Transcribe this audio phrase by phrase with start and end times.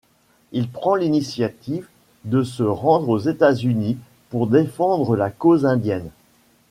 [0.51, 1.85] Il prend l’initiative
[2.25, 3.99] de se rendre aux États-Unis
[4.31, 6.09] pour défendre la cause indienne.